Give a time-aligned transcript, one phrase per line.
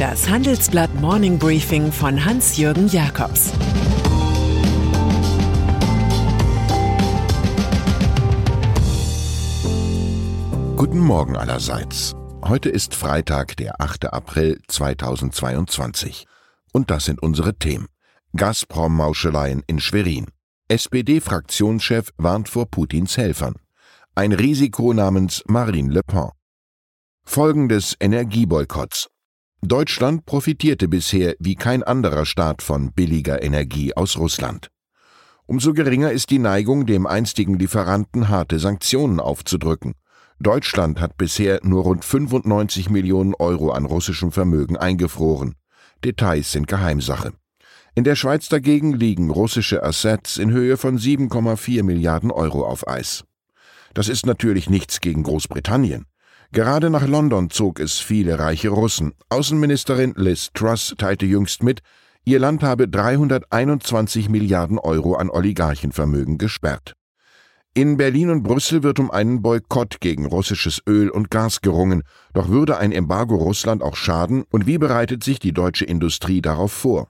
[0.00, 3.52] Das Handelsblatt Morning Briefing von Hans-Jürgen Jakobs
[10.74, 12.14] Guten Morgen allerseits.
[12.42, 14.10] Heute ist Freitag, der 8.
[14.14, 16.24] April 2022.
[16.72, 17.88] Und das sind unsere Themen.
[18.34, 20.28] Gazprom-Mauscheleien in Schwerin.
[20.68, 23.56] SPD-Fraktionschef warnt vor Putins Helfern.
[24.14, 26.30] Ein Risiko namens Marine Le Pen.
[27.22, 29.10] Folgen des Energieboykotts.
[29.62, 34.68] Deutschland profitierte bisher wie kein anderer Staat von billiger Energie aus Russland.
[35.46, 39.94] Umso geringer ist die Neigung, dem einstigen Lieferanten harte Sanktionen aufzudrücken.
[40.38, 45.56] Deutschland hat bisher nur rund 95 Millionen Euro an russischem Vermögen eingefroren.
[46.02, 47.34] Details sind Geheimsache.
[47.94, 53.24] In der Schweiz dagegen liegen russische Assets in Höhe von 7,4 Milliarden Euro auf Eis.
[53.92, 56.06] Das ist natürlich nichts gegen Großbritannien.
[56.52, 59.12] Gerade nach London zog es viele reiche Russen.
[59.28, 61.80] Außenministerin Liz Truss teilte jüngst mit,
[62.24, 66.94] ihr Land habe 321 Milliarden Euro an Oligarchenvermögen gesperrt.
[67.72, 72.02] In Berlin und Brüssel wird um einen Boykott gegen russisches Öl und Gas gerungen.
[72.34, 74.42] Doch würde ein Embargo Russland auch schaden?
[74.50, 77.06] Und wie bereitet sich die deutsche Industrie darauf vor?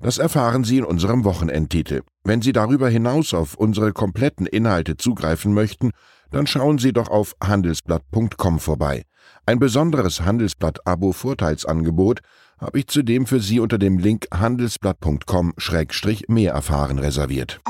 [0.00, 2.02] Das erfahren Sie in unserem Wochenendtitel.
[2.22, 5.92] Wenn Sie darüber hinaus auf unsere kompletten Inhalte zugreifen möchten,
[6.30, 9.02] dann schauen Sie doch auf handelsblatt.com vorbei.
[9.46, 12.20] Ein besonderes Handelsblatt-Abo-Vorteilsangebot
[12.58, 17.60] habe ich zudem für Sie unter dem Link handelsblatt.com-mehr erfahren reserviert.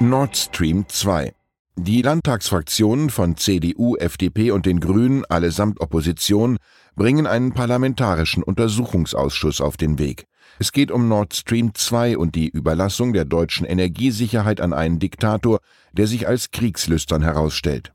[0.00, 1.32] Nord Stream 2
[1.78, 6.56] die Landtagsfraktionen von CDU, FDP und den Grünen, allesamt Opposition,
[6.96, 10.26] bringen einen parlamentarischen Untersuchungsausschuss auf den Weg.
[10.58, 15.60] Es geht um Nord Stream 2 und die Überlassung der deutschen Energiesicherheit an einen Diktator,
[15.92, 17.92] der sich als kriegslüstern herausstellt.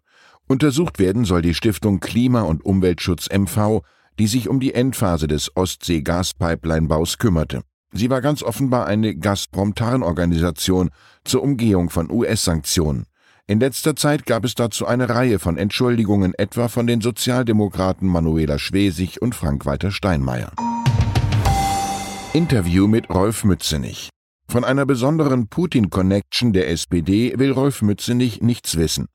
[0.47, 3.81] Untersucht werden soll die Stiftung Klima- und Umweltschutz MV,
[4.19, 7.61] die sich um die Endphase des Ostsee-Gaspipeline-Baus kümmerte.
[7.93, 10.91] Sie war ganz offenbar eine Gazprom-Tarnorganisation
[11.25, 13.05] zur Umgehung von US-Sanktionen.
[13.51, 18.57] In letzter Zeit gab es dazu eine Reihe von Entschuldigungen, etwa von den Sozialdemokraten Manuela
[18.57, 20.53] Schwesig und Frank-Walter Steinmeier.
[22.31, 24.09] Interview mit Rolf Mützenich.
[24.47, 29.07] Von einer besonderen Putin-Connection der SPD will Rolf Mützenich nichts wissen.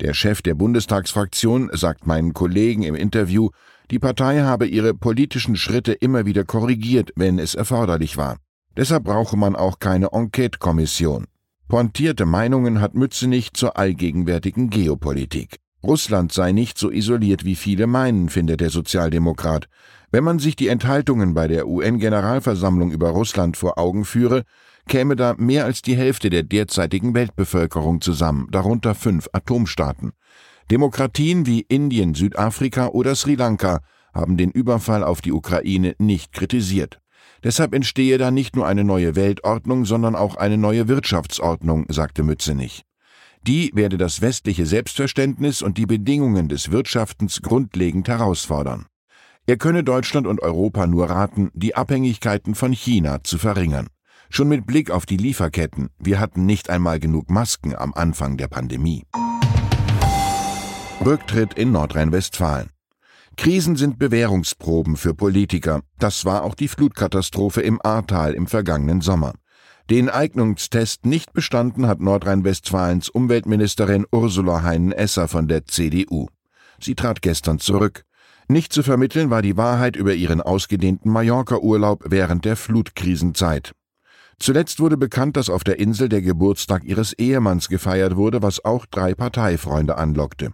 [0.00, 3.48] Der Chef der Bundestagsfraktion sagt meinen Kollegen im Interview,
[3.90, 8.36] die Partei habe ihre politischen Schritte immer wieder korrigiert, wenn es erforderlich war.
[8.76, 11.24] Deshalb brauche man auch keine Enquete-Kommission.
[11.68, 15.58] Pointierte Meinungen hat Mützenich zur allgegenwärtigen Geopolitik.
[15.82, 19.68] Russland sei nicht so isoliert, wie viele meinen, findet der Sozialdemokrat.
[20.10, 24.44] Wenn man sich die Enthaltungen bei der UN-Generalversammlung über Russland vor Augen führe,
[24.88, 30.12] käme da mehr als die Hälfte der derzeitigen Weltbevölkerung zusammen, darunter fünf Atomstaaten.
[30.70, 33.80] Demokratien wie Indien, Südafrika oder Sri Lanka
[34.14, 36.98] haben den Überfall auf die Ukraine nicht kritisiert.
[37.44, 42.82] Deshalb entstehe da nicht nur eine neue Weltordnung, sondern auch eine neue Wirtschaftsordnung, sagte Mützenich.
[43.46, 48.86] Die werde das westliche Selbstverständnis und die Bedingungen des Wirtschaftens grundlegend herausfordern.
[49.46, 53.86] Er könne Deutschland und Europa nur raten, die Abhängigkeiten von China zu verringern.
[54.28, 58.48] Schon mit Blick auf die Lieferketten, wir hatten nicht einmal genug Masken am Anfang der
[58.48, 59.04] Pandemie.
[61.02, 62.68] Rücktritt in Nordrhein-Westfalen.
[63.38, 65.82] Krisen sind Bewährungsproben für Politiker.
[66.00, 69.32] Das war auch die Flutkatastrophe im Ahrtal im vergangenen Sommer.
[69.88, 76.26] Den Eignungstest nicht bestanden hat Nordrhein-Westfalens Umweltministerin Ursula Heinen-Esser von der CDU.
[76.80, 78.02] Sie trat gestern zurück.
[78.48, 83.70] Nicht zu vermitteln war die Wahrheit über ihren ausgedehnten Mallorca-Urlaub während der Flutkrisenzeit.
[84.40, 88.84] Zuletzt wurde bekannt, dass auf der Insel der Geburtstag ihres Ehemanns gefeiert wurde, was auch
[88.84, 90.52] drei Parteifreunde anlockte.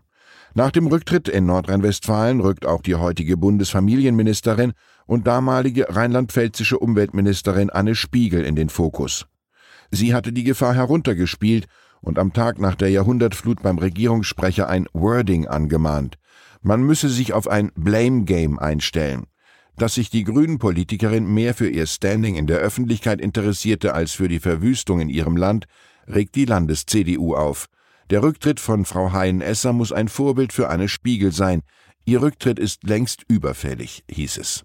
[0.57, 4.73] Nach dem Rücktritt in Nordrhein-Westfalen rückt auch die heutige Bundesfamilienministerin
[5.05, 9.27] und damalige rheinland-pfälzische Umweltministerin Anne Spiegel in den Fokus.
[9.91, 11.67] Sie hatte die Gefahr heruntergespielt
[12.01, 16.19] und am Tag nach der Jahrhundertflut beim Regierungssprecher ein Wording angemahnt.
[16.62, 19.27] Man müsse sich auf ein Blame Game einstellen.
[19.77, 24.39] Dass sich die Grünen-Politikerin mehr für ihr Standing in der Öffentlichkeit interessierte als für die
[24.39, 25.67] Verwüstung in ihrem Land,
[26.07, 27.67] regt die Landes-CDU auf.
[28.11, 31.62] Der Rücktritt von Frau Hein-Esser muss ein Vorbild für Anne Spiegel sein.
[32.05, 34.65] Ihr Rücktritt ist längst überfällig, hieß es.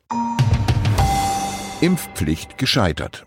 [1.80, 3.26] Impfpflicht gescheitert.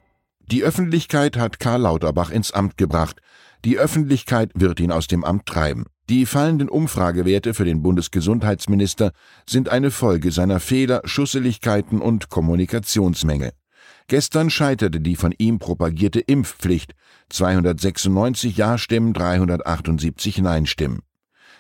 [0.51, 3.21] Die Öffentlichkeit hat Karl Lauterbach ins Amt gebracht.
[3.65, 5.87] Die Öffentlichkeit wird ihn aus dem Amt treiben.
[6.11, 9.13] Die fallenden Umfragewerte für den Bundesgesundheitsminister
[9.49, 13.53] sind eine Folge seiner Fehler, Schusseligkeiten und Kommunikationsmängel.
[14.09, 16.95] Gestern scheiterte die von ihm propagierte Impfpflicht.
[17.31, 21.01] 296 Ja-Stimmen, 378 Nein-Stimmen.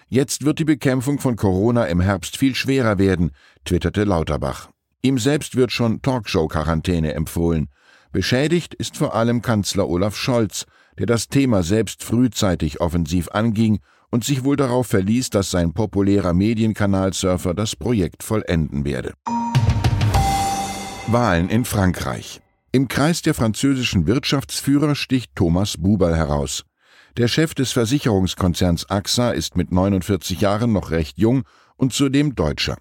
[0.08, 3.30] Jetzt wird die Bekämpfung von Corona im Herbst viel schwerer werden,
[3.64, 4.68] twitterte Lauterbach.
[5.00, 7.68] Ihm selbst wird schon Talkshow-Quarantäne empfohlen.
[8.12, 10.66] Beschädigt ist vor allem Kanzler Olaf Scholz,
[10.98, 13.80] der das Thema selbst frühzeitig offensiv anging
[14.10, 19.14] und sich wohl darauf verließ, dass sein populärer Medienkanalsurfer das Projekt vollenden werde.
[21.08, 22.40] Wahlen in Frankreich.
[22.70, 26.64] Im Kreis der französischen Wirtschaftsführer sticht Thomas Bubal heraus.
[27.16, 31.43] Der Chef des Versicherungskonzerns AXA ist mit 49 Jahren noch recht jung
[31.76, 32.76] und zudem Deutscher.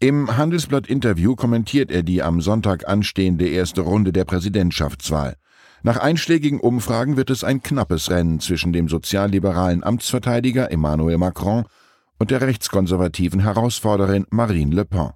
[0.00, 5.36] Im Handelsblatt-Interview kommentiert er die am Sonntag anstehende erste Runde der Präsidentschaftswahl.
[5.84, 11.64] Nach einschlägigen Umfragen wird es ein knappes Rennen zwischen dem sozialliberalen Amtsverteidiger Emmanuel Macron
[12.18, 15.10] und der rechtskonservativen Herausforderin Marine Le Pen.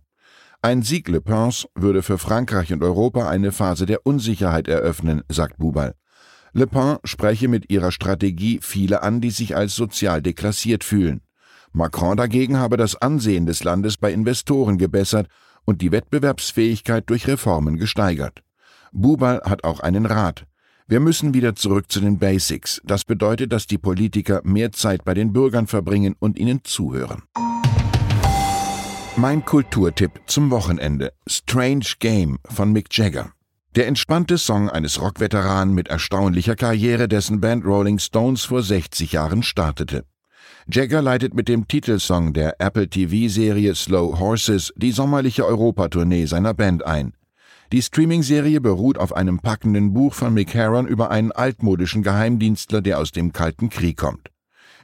[0.62, 5.58] Ein Sieg Le Pens würde für Frankreich und Europa eine Phase der Unsicherheit eröffnen, sagt
[5.58, 5.94] Bubal.
[6.52, 11.20] Le Pen spreche mit ihrer Strategie viele an, die sich als sozial deklassiert fühlen.
[11.72, 15.28] Macron dagegen habe das Ansehen des Landes bei Investoren gebessert
[15.66, 18.42] und die Wettbewerbsfähigkeit durch Reformen gesteigert.
[18.92, 20.46] Bubal hat auch einen Rat.
[20.88, 22.80] Wir müssen wieder zurück zu den Basics.
[22.84, 27.24] Das bedeutet, dass die Politiker mehr Zeit bei den Bürgern verbringen und ihnen zuhören.
[29.18, 33.30] Mein Kulturtipp zum Wochenende: Strange Game von Mick Jagger.
[33.74, 39.42] Der entspannte Song eines Rockveteranen mit erstaunlicher Karriere, dessen Band Rolling Stones vor 60 Jahren
[39.42, 40.04] startete.
[40.70, 46.84] Jagger leitet mit dem Titelsong der Apple TV-Serie Slow Horses die sommerliche Europatournee seiner Band
[46.84, 47.14] ein.
[47.72, 52.98] Die Streaming-Serie beruht auf einem packenden Buch von Mick Herron über einen altmodischen Geheimdienstler, der
[52.98, 54.28] aus dem Kalten Krieg kommt.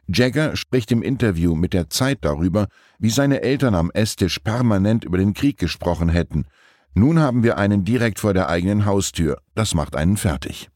[0.08, 2.66] Jagger spricht im Interview mit der Zeit darüber,
[2.99, 6.46] wie seine Eltern am Esstisch permanent über den Krieg gesprochen hätten.
[6.94, 9.38] Nun haben wir einen direkt vor der eigenen Haustür.
[9.54, 10.69] Das macht einen fertig.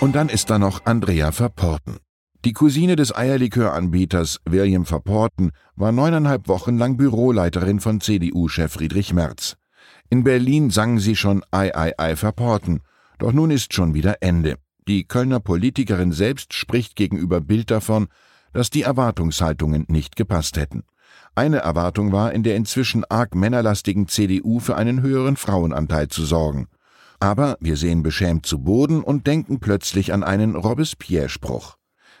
[0.00, 1.96] Und dann ist da noch Andrea Verporten.
[2.44, 9.56] Die Cousine des Eierliköranbieters William Verporten war neuneinhalb Wochen lang Büroleiterin von CDU-Chef Friedrich Merz.
[10.10, 12.82] In Berlin sangen sie schon Ei, Ei, Ei verporten.
[13.18, 14.58] Doch nun ist schon wieder Ende.
[14.88, 18.06] Die Kölner Politikerin selbst spricht gegenüber Bild davon,
[18.52, 20.84] dass die Erwartungshaltungen nicht gepasst hätten.
[21.34, 26.68] Eine Erwartung war, in der inzwischen arg männerlastigen CDU für einen höheren Frauenanteil zu sorgen.
[27.18, 31.76] Aber wir sehen beschämt zu Boden und denken plötzlich an einen Robespierre-Spruch.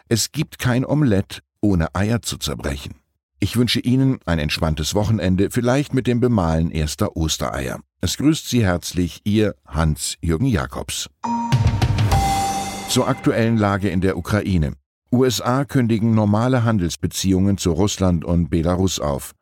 [0.08, 2.96] Es gibt kein Omelett, ohne Eier zu zerbrechen.
[3.38, 7.80] Ich wünsche Ihnen ein entspanntes Wochenende, vielleicht mit dem Bemalen erster Ostereier.
[8.00, 11.08] Es grüßt Sie herzlich Ihr Hans-Jürgen Jakobs.
[12.88, 14.72] Zur aktuellen Lage in der Ukraine.
[15.12, 19.32] USA kündigen normale Handelsbeziehungen zu Russland und Belarus auf.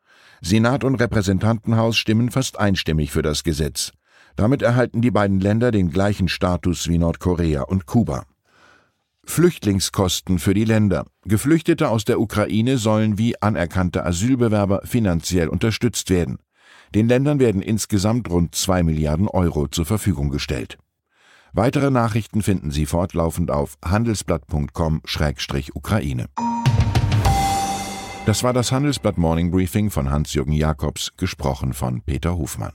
[0.41, 3.91] Senat und Repräsentantenhaus stimmen fast einstimmig für das Gesetz.
[4.35, 8.25] Damit erhalten die beiden Länder den gleichen Status wie Nordkorea und Kuba.
[9.25, 11.05] Flüchtlingskosten für die Länder.
[11.25, 16.37] Geflüchtete aus der Ukraine sollen wie anerkannte Asylbewerber finanziell unterstützt werden.
[16.93, 20.77] Den Ländern werden insgesamt rund zwei Milliarden Euro zur Verfügung gestellt.
[21.57, 26.25] Weitere Nachrichten finden Sie fortlaufend auf handelsblatt.com-ukraine.
[28.25, 32.73] Das war das Handelsblatt Morning Briefing von Hans-Jürgen Jakobs, gesprochen von Peter Hofmann.